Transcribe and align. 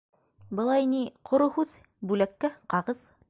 Былай 0.59 0.87
ни... 0.93 1.01
ҡоро 1.31 1.49
һүҙ, 1.59 1.77
бүләккә- 2.13 2.53
ҡағыҙ. 2.75 3.09